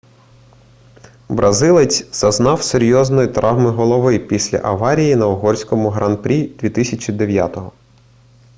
бразилець 1.29 2.15
зазнав 2.15 2.61
серйозної 2.63 3.27
травми 3.27 3.69
голови 3.69 4.19
після 4.19 4.57
аварії 4.63 5.15
на 5.15 5.27
угорському 5.27 5.89
гран-прі 5.89 6.43
2009 6.47 7.59